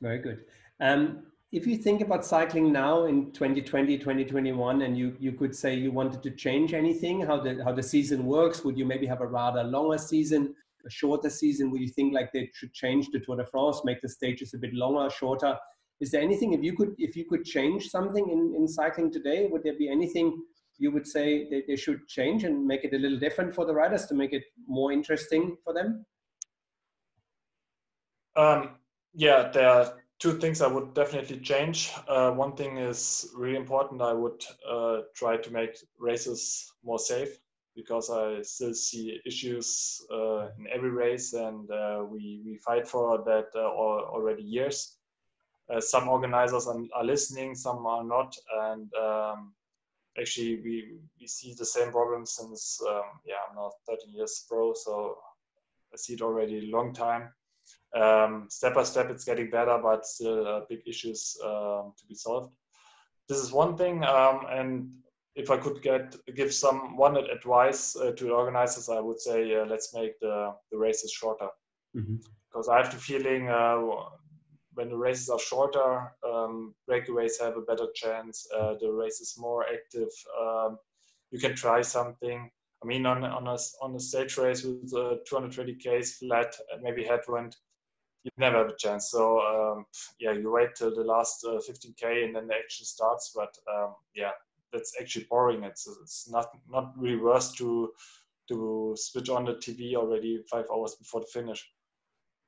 [0.00, 0.44] Very good.
[0.80, 5.74] Um, if you think about cycling now in 2020, 2021, and you you could say
[5.74, 9.20] you wanted to change anything, how the how the season works, would you maybe have
[9.20, 11.70] a rather longer season, a shorter season?
[11.70, 14.58] Would you think like they should change the Tour de France, make the stages a
[14.58, 15.56] bit longer, shorter?
[16.00, 19.48] Is there anything if you could if you could change something in, in cycling today
[19.50, 20.42] would there be anything
[20.78, 23.72] you would say that they should change and make it a little different for the
[23.72, 26.04] riders to make it more interesting for them?
[28.36, 28.76] Um,
[29.14, 31.92] yeah there are two things i would definitely change.
[32.08, 34.00] Uh, one thing is really important.
[34.00, 37.38] I would uh, try to make races more safe
[37.74, 43.22] because I still see issues uh, in every race, and uh, we we fight for
[43.24, 44.96] that uh, already years.
[45.72, 48.36] Uh, some organizers are, are, listening, some are not,
[48.70, 49.52] and um,
[50.18, 54.74] actually we we see the same problem since um, yeah I'm now 13 years pro,
[54.74, 55.16] so
[55.92, 57.30] I see it already a long time.
[57.96, 62.14] Um, step by step, it's getting better, but still uh, big issues um, to be
[62.14, 62.52] solved.
[63.28, 64.90] This is one thing, um, and
[65.34, 69.54] if I could get give some one advice uh, to the organizers, I would say
[69.56, 71.48] uh, let's make the, the races shorter.
[71.96, 72.16] Mm-hmm.
[72.48, 73.78] Because I have the feeling uh,
[74.76, 78.46] when the races are shorter, um, breakaways have a better chance.
[78.56, 80.10] Uh, the race is more active.
[80.40, 80.78] Um,
[81.30, 82.50] you can try something.
[82.82, 87.56] I mean, on on a on a stage race with 220 k's flat, maybe headwind,
[88.22, 89.10] you never have a chance.
[89.10, 89.86] So um,
[90.20, 93.32] yeah, you wait till the last 15k and then the action starts.
[93.34, 94.32] But um, yeah,
[94.72, 95.64] that's actually boring.
[95.64, 97.92] It's it's not not really worth to
[98.48, 101.66] to switch on the TV already five hours before the finish.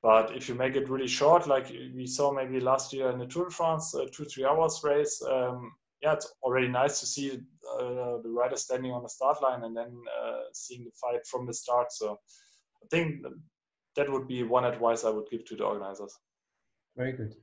[0.02, 3.26] But if you make it really short, like we saw maybe last year in the
[3.26, 7.32] Tour de France, a two three hours race, um, yeah, it's already nice to see
[7.32, 11.46] uh, the rider standing on the start line and then uh, seeing the fight from
[11.46, 11.90] the start.
[11.90, 12.18] So
[12.82, 13.24] I think
[13.96, 16.16] that would be one advice I would give to the organizers.
[16.96, 17.34] Very good.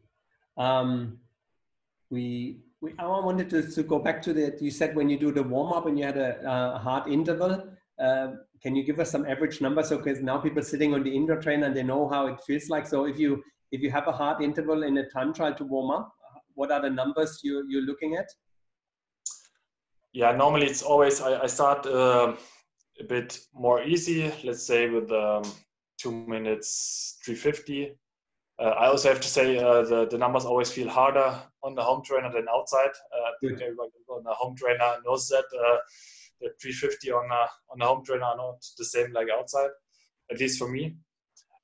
[0.57, 1.19] Um,
[2.09, 4.61] we we, I wanted to, to go back to that.
[4.61, 7.67] you said when you do the warm up and you had a, a hard interval,
[7.99, 8.27] uh,
[8.61, 9.89] can you give us some average numbers?
[9.89, 12.69] So, because now people sitting on the indoor trainer and they know how it feels
[12.69, 12.87] like.
[12.87, 15.91] So if you, if you have a hard interval in a time trial to warm
[15.91, 16.11] up,
[16.53, 18.27] what are the numbers you, you're looking at?
[20.13, 22.35] Yeah, normally it's always, I, I start uh,
[22.99, 25.43] a bit more easy, let's say with um,
[25.97, 27.97] two minutes 350
[28.57, 31.83] uh, I also have to say uh, the, the numbers always feel harder on the
[31.83, 32.91] home trainer than outside.
[33.13, 35.77] Uh, I think everybody on the home trainer knows that uh,
[36.41, 39.69] the 350 on a, on the home trainer are not the same like outside,
[40.31, 40.95] at least for me.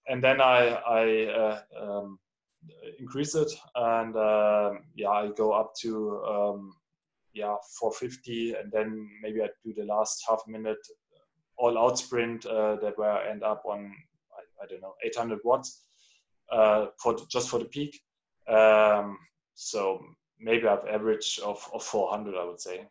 [0.07, 2.19] And then I, I uh, um,
[2.99, 6.73] increase it and uh, yeah, I go up to um,
[7.33, 10.85] yeah 450 and then maybe I do the last half minute
[11.57, 13.93] all out sprint that where I end up on
[14.33, 15.81] I, I don't know 800 watts
[16.51, 18.01] uh, for just for the peak.
[18.47, 19.17] Um,
[19.53, 20.03] so
[20.39, 22.85] maybe I've average of, of 400, I would say.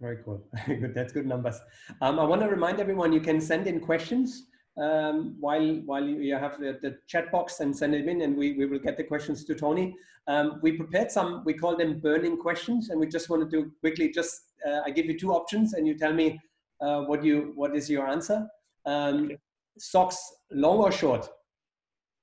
[0.00, 0.46] Very cool.
[0.66, 0.94] good.
[0.94, 1.58] That's good numbers.
[2.00, 4.44] Um, I want to remind everyone you can send in questions
[4.76, 8.52] um, while while you have the, the, chat box and send them in, and we,
[8.52, 9.96] we will get the questions to Tony.
[10.26, 11.44] Um, we prepared some.
[11.46, 14.10] We call them burning questions, and we just want to do quickly.
[14.12, 16.38] Just uh, I give you two options, and you tell me
[16.82, 18.46] uh, what you what is your answer.
[18.84, 19.38] Um, okay.
[19.78, 20.18] Socks
[20.50, 21.28] long or short?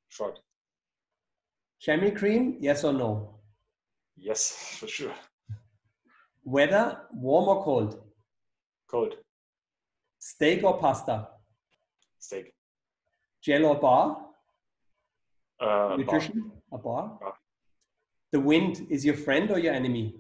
[0.10, 0.40] short.
[1.80, 3.40] Chamois cream, yes or no?
[4.16, 5.14] Yes, for sure.
[6.44, 8.02] Weather, warm or cold?
[8.88, 9.16] Cold.
[10.20, 11.28] Steak or pasta?
[12.20, 12.54] Steak.
[13.42, 14.26] Gel or bar?
[15.60, 16.52] Uh, Nutrition?
[16.70, 16.80] Bar.
[16.80, 17.18] A bar?
[17.20, 17.34] bar?
[18.32, 20.16] The wind is your friend or your enemy?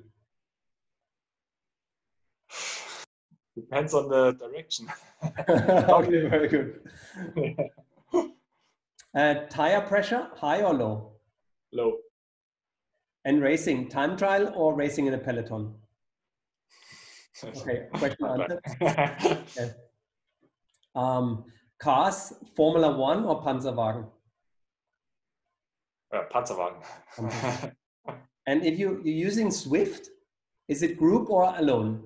[3.55, 4.87] Depends on the direction.
[5.49, 6.79] okay, very good.
[9.15, 11.11] Uh, tire pressure, high or low?
[11.71, 11.97] Low.
[13.25, 15.75] And racing, time trial or racing in a peloton?
[17.43, 18.59] Okay, question answered.
[18.81, 19.71] okay.
[20.95, 21.45] Um,
[21.79, 24.07] cars, Formula One or Panzerwagen?
[26.13, 26.83] Uh, Panzerwagen.
[28.47, 30.07] and if you, you're using Zwift,
[30.67, 32.03] is it group or alone?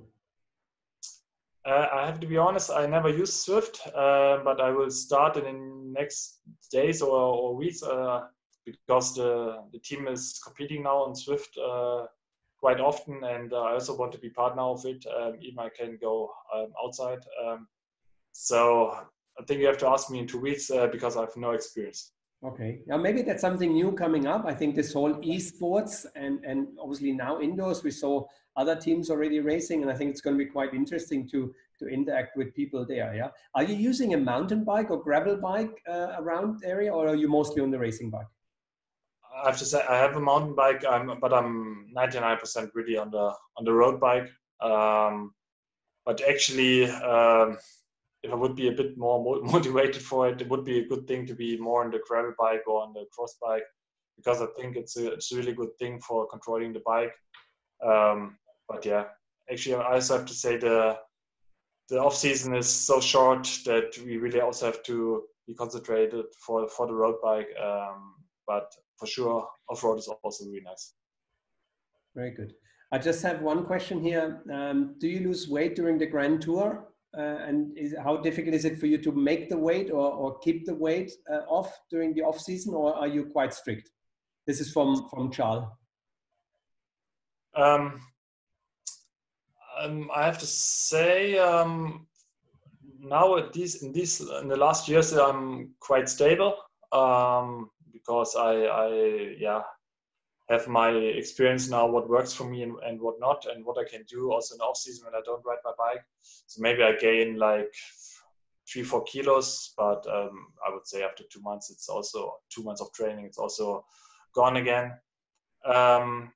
[1.65, 5.35] Uh, I have to be honest, I never used Zwift, uh, but I will start
[5.35, 6.39] in the next
[6.71, 8.21] days or, or weeks uh,
[8.65, 11.57] because the, the team is competing now on Zwift.
[11.61, 12.07] uh,
[12.59, 15.05] quite often, and uh, I also want to be part now of it.
[15.05, 17.19] Um, even I can go um, outside.
[17.45, 17.67] Um,
[18.31, 18.97] so
[19.39, 21.51] I think you have to ask me in two weeks uh, because I have no
[21.51, 22.11] experience.
[22.43, 22.81] Okay.
[22.85, 24.45] Now maybe that's something new coming up.
[24.45, 29.39] I think this whole esports and and obviously now indoors we saw other teams already
[29.39, 32.85] racing, and I think it's going to be quite interesting to to interact with people
[32.85, 33.13] there.
[33.15, 33.29] Yeah.
[33.55, 37.27] Are you using a mountain bike or gravel bike uh, around area, or are you
[37.27, 38.27] mostly on the racing bike?
[39.43, 43.11] I have to say I have a mountain bike, I'm, but I'm 99% really on
[43.11, 44.29] the on the road bike.
[44.61, 45.33] Um,
[46.05, 47.57] but actually, um,
[48.23, 51.07] if I would be a bit more motivated for it, it would be a good
[51.07, 53.63] thing to be more on the gravel bike or on the cross bike
[54.15, 57.13] because I think it's a, it's a really good thing for controlling the bike.
[57.85, 59.05] Um, but yeah,
[59.51, 60.97] actually, I also have to say the
[61.89, 66.67] the off season is so short that we really also have to be concentrated for
[66.67, 67.49] for the road bike.
[67.63, 70.93] Um, but for sure, off road is also really nice.
[72.15, 72.53] Very good.
[72.91, 74.41] I just have one question here.
[74.51, 76.87] Um, do you lose weight during the Grand Tour?
[77.17, 80.39] Uh, and is, how difficult is it for you to make the weight or, or
[80.39, 83.89] keep the weight uh, off during the off season, or are you quite strict?
[84.45, 85.65] This is from from Charles.
[87.55, 87.99] Um,
[89.79, 92.07] um, I have to say um,
[92.99, 96.55] now at these in these in the last years I'm quite stable
[96.91, 97.69] um,
[98.07, 99.61] because I, I yeah
[100.49, 103.89] have my experience now what works for me and, and what not and what I
[103.89, 106.03] can do also in off season when I don't ride my bike.
[106.21, 107.73] So maybe I gain like
[108.71, 112.81] three four kilos, but um, I would say after two months it's also two months
[112.81, 113.85] of training it's also
[114.33, 114.93] gone again.
[115.65, 116.31] Um,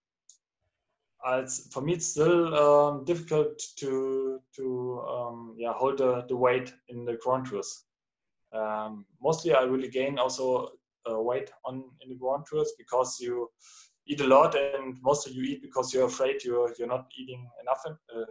[1.26, 6.74] it's, for me, it's still um, difficult to to um, yeah hold the, the weight
[6.90, 7.84] in the grand tours.
[8.52, 10.72] Um, mostly, I really gain also
[11.08, 13.50] weight on in the grand tours because you
[14.08, 17.82] eat a lot, and mostly you eat because you're afraid you're you're not eating enough
[17.86, 18.26] uh,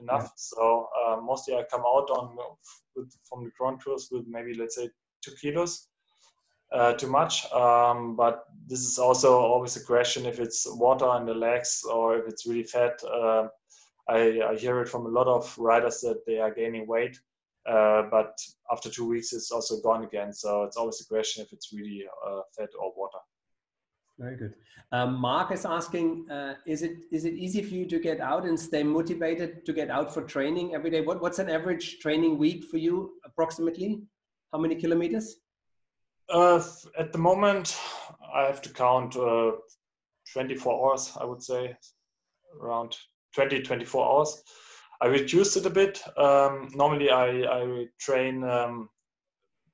[0.00, 0.24] enough.
[0.24, 0.30] Yeah.
[0.36, 2.36] So uh, mostly, I come out on
[2.94, 4.88] with, from the grand tours with maybe let's say
[5.22, 5.88] two kilos
[6.72, 7.50] uh, too much.
[7.52, 12.18] Um, but this is also always a question if it's water in the legs or
[12.18, 13.00] if it's really fat.
[13.04, 13.48] Uh,
[14.08, 17.18] I, I, hear it from a lot of riders that they are gaining weight,
[17.68, 18.38] uh, but
[18.70, 20.32] after two weeks it's also gone again.
[20.32, 23.18] So it's always a question if it's really uh, fat or water.
[24.18, 24.54] Very good.
[24.92, 28.46] Um, Mark is asking: uh, Is it is it easy for you to get out
[28.46, 31.02] and stay motivated to get out for training every day?
[31.02, 34.00] What, what's an average training week for you, approximately?
[34.52, 35.36] How many kilometers?
[36.30, 36.62] Uh,
[36.98, 37.78] at the moment,
[38.34, 39.52] I have to count uh,
[40.32, 41.76] 24 hours, I would say,
[42.60, 42.96] around
[43.34, 44.42] 20, 24 hours.
[45.00, 46.02] I reduced it a bit.
[46.16, 48.88] Um, normally, I, I train um,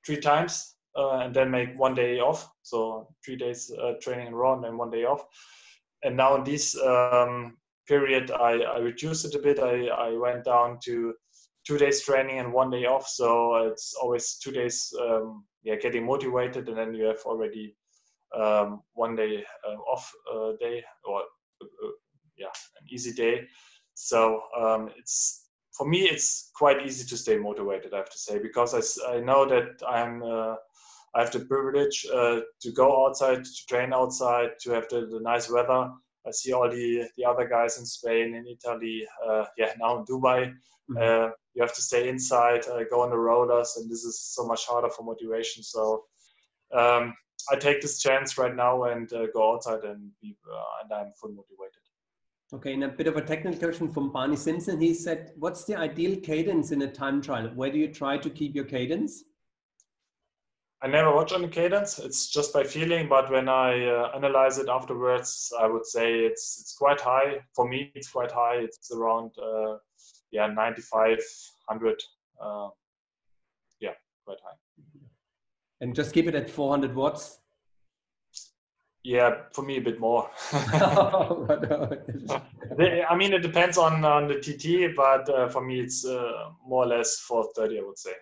[0.05, 2.49] three times uh, and then make one day off.
[2.61, 5.25] So, three days uh, training in row and then one day off.
[6.03, 7.57] And now, in this um,
[7.87, 9.59] period, I, I reduced it a bit.
[9.59, 11.13] I, I went down to
[11.65, 13.07] two days training and one day off.
[13.07, 17.75] So, it's always two days um, yeah getting motivated and then you have already
[18.37, 21.21] um, one day uh, off uh, day or
[21.61, 21.91] uh,
[22.37, 22.47] yeah
[22.79, 23.47] an easy day
[23.93, 28.39] so um, it's for me it's quite easy to stay motivated i have to say
[28.39, 30.55] because i, I know that i'm uh,
[31.15, 35.19] i have the privilege uh, to go outside to train outside to have the, the,
[35.19, 35.91] nice weather
[36.27, 40.05] i see all the the other guys in spain in italy uh, yeah now in
[40.05, 40.53] dubai
[40.89, 44.45] mm-hmm you have to stay inside, uh, go on the rollers, and this is so
[44.45, 45.61] much harder for motivation.
[45.63, 46.05] So
[46.73, 47.13] um,
[47.51, 51.13] I take this chance right now and uh, go outside and be, uh, and I'm
[51.19, 51.82] fully motivated.
[52.53, 54.79] Okay, and a bit of a technical question from Barney Simpson.
[54.79, 57.49] He said, "What's the ideal cadence in a time trial?
[57.55, 59.23] Where do you try to keep your cadence?"
[60.81, 61.97] I never watch on the cadence.
[61.97, 66.59] It's just by feeling, but when I uh, analyze it afterwards, I would say it's
[66.59, 67.43] it's quite high.
[67.55, 68.57] For me, it's quite high.
[68.57, 69.77] It's around uh,
[70.33, 71.19] yeah 95
[71.67, 72.03] 100
[72.41, 72.69] uh,
[73.79, 73.91] yeah
[74.25, 74.57] quite high
[75.79, 77.39] and just keep it at 400 watts
[79.03, 80.29] yeah for me a bit more.
[80.53, 81.67] I
[83.15, 86.87] mean it depends on on the tt but uh, for me it's uh, more or
[86.87, 88.13] less 430 i would say.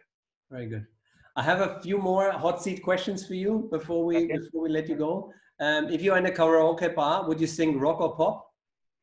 [0.50, 0.88] Very good.
[1.36, 4.38] I have a few more hot seat questions for you before we okay.
[4.38, 5.32] before we let you go.
[5.60, 8.48] Um, if you're in a karaoke bar would you sing rock or pop?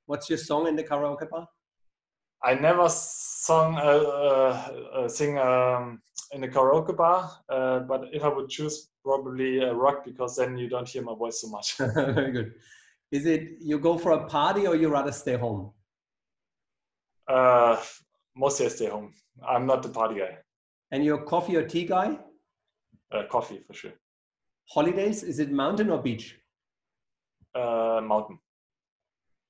[0.06, 1.48] What's your song in the karaoke bar?
[2.42, 6.00] I never sung uh, uh, uh, sing um,
[6.32, 10.68] in a karaoke bar, uh, but if I would choose, probably rock because then you
[10.68, 11.76] don't hear my voice so much.
[11.78, 12.54] Very good.
[13.10, 15.72] Is it you go for a party or you rather stay home?
[17.26, 17.80] Uh,
[18.36, 19.14] mostly I stay home.
[19.46, 20.38] I'm not the party guy.
[20.90, 22.18] And you're coffee or tea guy?
[23.12, 23.92] Uh, coffee for sure.
[24.66, 25.22] Holidays?
[25.22, 26.38] Is it mountain or beach?
[27.54, 28.38] Uh, mountain.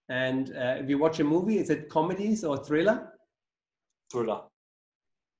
[0.08, 3.12] And uh, if you watch a movie, is it comedies or thriller?
[4.10, 4.42] Thriller.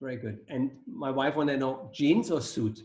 [0.01, 0.39] Very good.
[0.49, 2.81] And my wife want to know jeans or suit?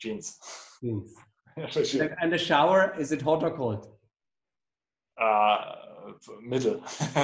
[0.00, 0.38] Jeans.
[0.82, 1.14] Jeans.
[1.84, 2.16] sure.
[2.20, 3.88] And the shower, is it hot or cold?
[5.20, 5.76] Uh,
[6.42, 6.82] middle.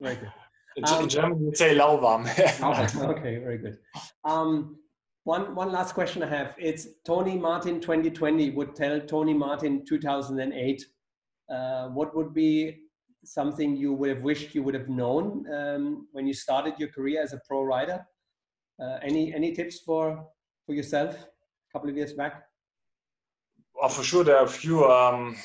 [0.00, 0.32] very good.
[0.76, 2.26] In, um, in German, we say lauwarm.
[3.10, 3.78] okay, very good.
[4.24, 4.76] Um,
[5.24, 6.54] one, one last question I have.
[6.58, 10.84] It's Tony Martin 2020 would tell Tony Martin 2008
[11.48, 12.81] uh, what would be
[13.24, 17.22] something you would have wished you would have known um, when you started your career
[17.22, 18.04] as a pro rider?
[18.82, 20.26] Uh, any any tips for
[20.66, 22.44] for yourself a couple of years back?
[23.80, 24.84] oh, for sure, there are a few.
[24.84, 25.36] Um,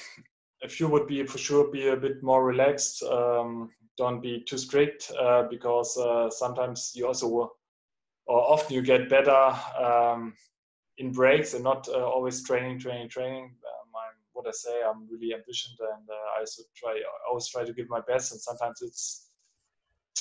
[0.63, 3.03] a few would be for sure be a bit more relaxed.
[3.03, 7.27] Um, don't be too strict uh, because uh, sometimes you also
[8.27, 10.33] or often you get better um,
[10.97, 13.55] in breaks and not uh, always training, training, training.
[14.37, 16.93] What I say, I'm really ambitious and uh, I also try,
[17.27, 19.27] always try to give my best, and sometimes it's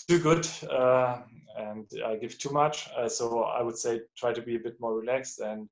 [0.09, 1.19] too good uh,
[1.59, 2.89] and I give too much.
[2.97, 5.69] Uh, so I would say try to be a bit more relaxed and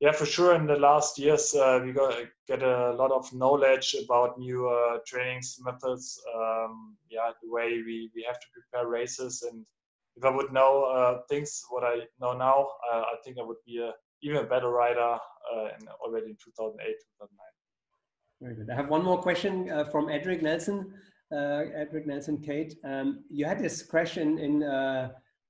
[0.00, 0.54] yeah, for sure.
[0.54, 2.14] In the last years, uh, we got
[2.46, 6.20] get a lot of knowledge about new uh, trainings methods.
[6.36, 9.64] Um, yeah, the way we, we have to prepare races, and
[10.16, 13.78] if I would know uh, things what I know now, I think I would be
[13.78, 15.16] a even a better rider
[15.80, 17.53] in, already in 2008, 2009.
[18.40, 18.70] Very good.
[18.70, 20.92] I have one more question uh, from Edric Nelson.
[21.32, 24.62] Edric Nelson, Kate, um, you had this crash in in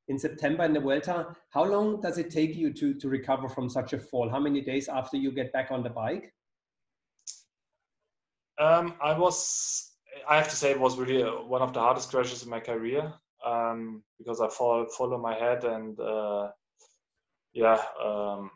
[0.08, 1.34] in September in the Vuelta.
[1.50, 4.28] How long does it take you to, to recover from such a fall?
[4.28, 6.32] How many days after you get back on the bike?
[8.58, 9.92] Um, I was,
[10.28, 12.60] I have to say, it was really uh, one of the hardest crashes in my
[12.60, 13.12] career
[13.44, 16.50] um, because I fall, fall on my head and uh,
[17.52, 18.50] yeah, um,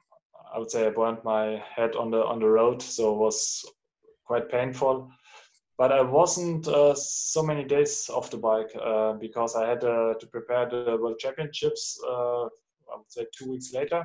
[0.55, 3.65] I would say I burned my head on the on the road, so it was
[4.29, 5.11] quite painful
[5.79, 10.15] but I wasn't uh, so many days off the bike uh, because I had uh,
[10.19, 11.97] to prepare the World Championships.
[12.05, 12.47] Uh,
[12.91, 14.05] I would say two weeks later.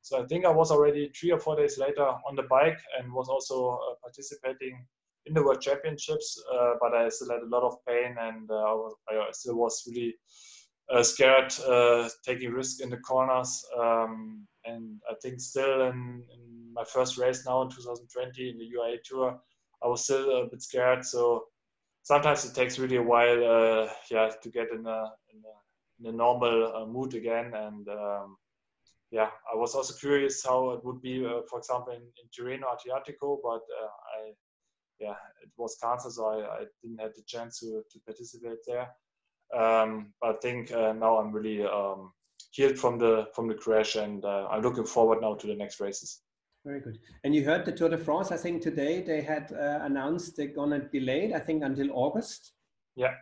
[0.00, 3.12] So I think I was already three or four days later on the bike and
[3.12, 4.86] was also uh, participating
[5.26, 6.40] in the World Championships.
[6.54, 9.82] Uh, but I still had a lot of pain and I, was, I still was
[9.88, 10.14] really
[11.02, 11.52] scared
[12.24, 13.64] taking risk in the corners.
[13.76, 18.70] Um, and I think still in, in my first race now in 2020 in the
[18.78, 19.40] UAE Tour.
[19.82, 21.04] I was still a bit scared.
[21.04, 21.44] So
[22.02, 25.00] sometimes it takes really a while, uh, yeah, to get in a
[25.32, 25.54] in a,
[26.00, 27.52] in a normal uh, mood again.
[27.54, 28.36] And um,
[29.10, 32.64] yeah, I was also curious how it would be, uh, for example, in, in Tirreno
[32.64, 34.32] Adriatico, but uh, I,
[35.00, 38.88] yeah, it was cancer, so I, I, didn't have the chance to to participate there.
[39.54, 42.12] Um, but I think uh, now I'm really um,
[42.50, 45.80] healed from the from the crash, and uh, I'm looking forward now to the next
[45.80, 46.20] races.
[46.68, 46.98] Very good.
[47.24, 50.48] And you heard the Tour de France, I think today they had uh, announced they're
[50.48, 52.52] going to delay it, I think, until August.
[52.94, 53.14] Yeah.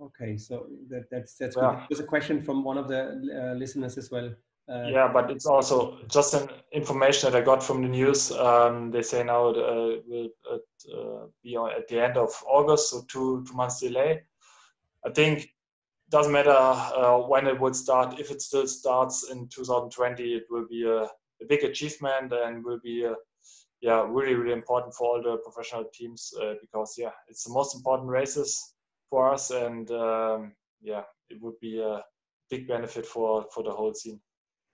[0.00, 1.70] Okay, so that, that's that's yeah.
[1.70, 1.86] good.
[1.90, 4.32] There's a question from one of the uh, listeners as well.
[4.68, 8.30] Uh, yeah, but it's also just an information that I got from the news.
[8.30, 13.02] Um, they say now it uh, will uh, be at the end of August, so
[13.08, 14.22] two two months delay.
[15.04, 15.48] I think
[16.10, 18.20] doesn't matter uh, when it would start.
[18.20, 21.08] If it still starts in 2020, it will be a
[21.42, 23.14] a big achievement and will be uh,
[23.80, 27.74] yeah really really important for all the professional teams uh, because yeah it's the most
[27.74, 28.74] important races
[29.10, 32.02] for us and um, yeah it would be a
[32.50, 34.20] big benefit for for the whole scene.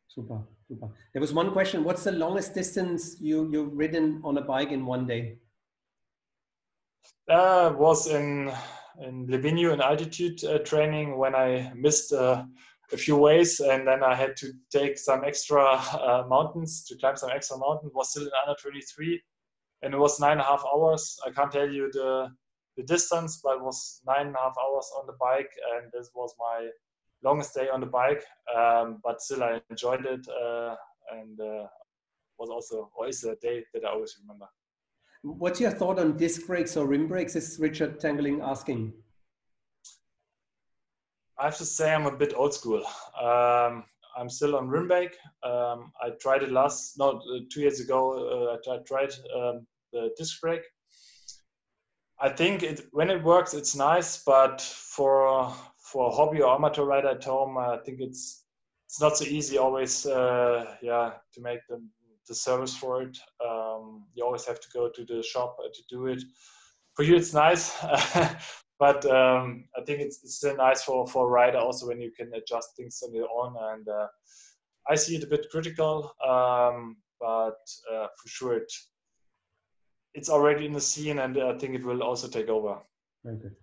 [0.08, 0.88] Super super.
[1.12, 1.84] There was one question.
[1.84, 5.38] What's the longest distance you you've ridden on a bike in one day?
[7.28, 8.52] Uh was in
[9.00, 12.44] in Livigno in altitude uh, training when I missed uh,
[12.92, 17.16] a few ways, and then I had to take some extra uh, mountains to climb
[17.16, 17.90] some extra mountain.
[17.94, 19.22] Was still in under 23,
[19.82, 21.18] and it was nine and a half hours.
[21.26, 22.30] I can't tell you the
[22.76, 26.10] the distance, but it was nine and a half hours on the bike, and this
[26.14, 26.68] was my
[27.22, 28.24] longest day on the bike.
[28.56, 30.76] Um, but still, I enjoyed it, uh,
[31.12, 31.66] and uh,
[32.38, 34.46] was also always a day that I always remember.
[35.22, 37.34] What's your thought on disc brakes or rim brakes?
[37.34, 38.92] Is Richard Tangling asking?
[41.38, 42.84] I have to say I'm a bit old school.
[43.20, 43.84] Um,
[44.16, 44.90] I'm still on rim.
[45.44, 48.58] Um, I tried it last, no, uh, two years ago.
[48.66, 50.64] Uh, I tried um, the disc brake.
[52.20, 56.82] I think it when it works, it's nice, but for for a hobby or amateur
[56.82, 58.44] rider at home, I think it's
[58.86, 60.04] it's not so easy always.
[60.04, 61.80] Uh, yeah, to make the
[62.26, 63.16] the service for it.
[63.44, 66.22] Um, you always have to go to the shop to do it.
[66.94, 67.72] For you, it's nice,
[68.78, 72.10] but um, I think it's, it's, still nice for for a rider also when you
[72.12, 73.56] can adjust things on your own.
[73.72, 74.06] And uh,
[74.88, 77.60] I see it a bit critical, um, but
[77.92, 78.72] uh, for sure it
[80.14, 82.78] it's already in the scene, and I think it will also take over.
[83.24, 83.56] Very good.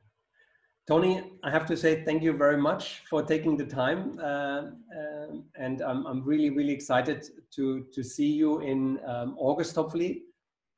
[0.87, 4.63] Tony, I have to say thank you very much for taking the time, uh,
[4.95, 10.23] um, and I'm, I'm really really excited to to see you in um, August, hopefully.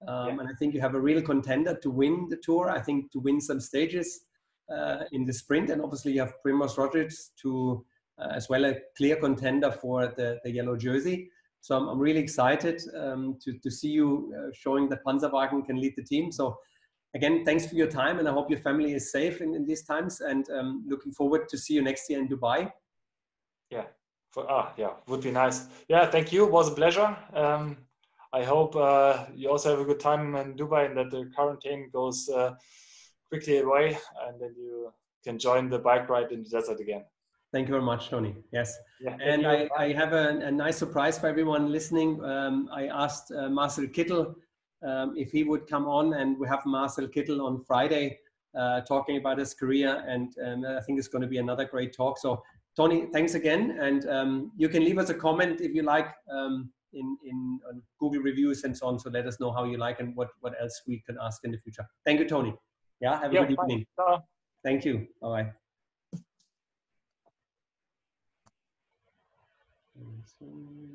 [0.07, 0.39] Um, yeah.
[0.39, 2.69] And I think you have a real contender to win the tour.
[2.69, 4.26] I think to win some stages uh,
[5.11, 7.85] in the sprint, and obviously you have Primoz Roglic to
[8.19, 11.29] uh, as well a clear contender for the, the yellow jersey.
[11.61, 15.79] So I'm, I'm really excited um, to, to see you uh, showing that Panzerwagen can
[15.79, 16.31] lead the team.
[16.31, 16.57] So
[17.13, 19.83] again, thanks for your time, and I hope your family is safe in, in these
[19.83, 20.21] times.
[20.21, 22.71] And um, looking forward to see you next year in Dubai.
[23.69, 23.85] Yeah,
[24.31, 25.67] for, ah, yeah, would be nice.
[25.87, 26.45] Yeah, thank you.
[26.45, 27.15] It was a pleasure.
[27.33, 27.77] Um,
[28.33, 31.89] I hope uh, you also have a good time in Dubai and that the quarantine
[31.91, 32.53] goes uh,
[33.29, 34.91] quickly away and then you
[35.23, 37.03] can join the bike ride in the desert again.
[37.53, 38.35] Thank you very much, Tony.
[38.51, 38.77] Yes.
[38.99, 42.21] Yeah, and I, I, have a, a, nice surprise for everyone listening.
[42.23, 44.35] Um, I asked uh, Marcel Kittel
[44.85, 48.19] um, if he would come on, and we have Marcel Kittel on Friday
[48.57, 50.03] uh, talking about his career.
[50.07, 52.17] And um, I think it's going to be another great talk.
[52.17, 52.43] So,
[52.75, 53.77] Tony, thanks again.
[53.79, 57.59] And um, you can leave us a comment if you like um, in, in
[57.99, 58.99] Google reviews and so on.
[58.99, 61.51] So let us know how you like and what, what else we can ask in
[61.51, 61.85] the future.
[62.05, 62.53] Thank you, Tony.
[62.99, 63.85] Yeah, have a yeah, good evening.
[63.95, 64.19] Bye.
[64.63, 65.07] Thank you.
[65.21, 65.51] Bye
[69.99, 70.87] bye.